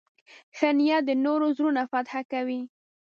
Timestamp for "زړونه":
1.57-1.81